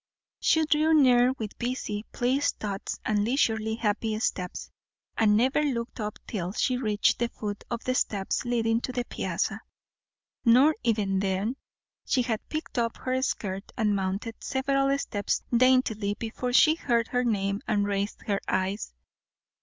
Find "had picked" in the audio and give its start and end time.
12.23-12.79